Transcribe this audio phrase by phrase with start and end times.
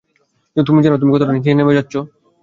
[0.55, 1.99] তুমি জানো তুমি কতটা নিচে নেমে যাচ্ছো?